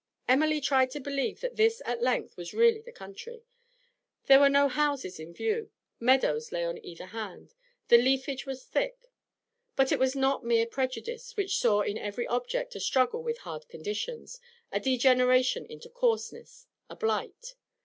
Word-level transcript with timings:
Emily 0.27 0.59
tried 0.59 0.89
to 0.89 0.99
believe 0.99 1.41
that 1.41 1.57
this 1.57 1.79
at 1.85 2.01
length 2.01 2.35
was 2.35 2.55
really 2.55 2.81
the 2.81 2.91
country; 2.91 3.43
there 4.25 4.39
were 4.39 4.49
no 4.49 4.67
houses 4.67 5.19
in 5.19 5.31
view, 5.31 5.69
meadows 5.99 6.51
lay 6.51 6.65
on 6.65 6.83
either 6.83 7.05
hand, 7.05 7.53
the 7.87 7.99
leafage 7.99 8.47
was 8.47 8.63
thick. 8.65 9.11
But 9.75 9.91
it 9.91 9.99
was 9.99 10.15
not 10.15 10.43
mere 10.43 10.65
prejudice 10.65 11.37
which 11.37 11.57
saw 11.59 11.81
in 11.81 11.99
every 11.99 12.25
object 12.25 12.73
a 12.73 12.79
struggle 12.79 13.21
with 13.21 13.37
hard 13.41 13.67
conditions, 13.67 14.39
a 14.71 14.79
degeneration 14.79 15.67
into 15.67 15.87
coarseness, 15.87 16.65
a 16.89 16.95
blight. 16.95 17.53